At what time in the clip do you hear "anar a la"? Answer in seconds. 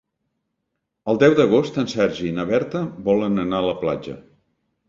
3.47-3.79